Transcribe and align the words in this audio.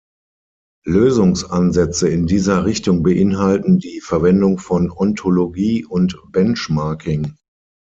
Lösungsansätze 0.87 2.09
in 2.09 2.25
dieser 2.25 2.65
Richtung 2.65 3.03
beinhalten 3.03 3.77
die 3.77 4.01
Verwendung 4.03 4.57
von 4.57 4.89
Ontologie 4.89 5.85
und 5.85 6.17
Benchmarking. 6.31 7.35